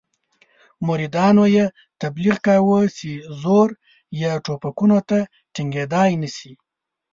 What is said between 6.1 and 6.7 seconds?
نه شي.